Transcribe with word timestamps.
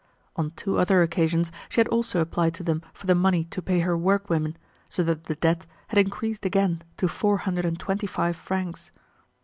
On 0.35 0.49
two 0.55 0.79
other 0.79 1.03
occasions 1.03 1.51
she 1.69 1.79
had 1.79 1.87
also 1.89 2.21
applied 2.21 2.55
to 2.55 2.63
them 2.63 2.81
for 2.91 3.05
the 3.05 3.13
money 3.13 3.43
to 3.43 3.61
pay 3.61 3.81
her 3.81 3.95
workwomen, 3.95 4.57
so 4.89 5.03
that 5.03 5.25
the 5.25 5.35
debt 5.35 5.67
had 5.89 5.99
increased 5.99 6.43
again 6.43 6.81
to 6.97 7.07
four 7.07 7.37
hundred 7.37 7.65
and 7.65 7.79
twenty 7.79 8.07
five 8.07 8.35
francs. 8.35 8.89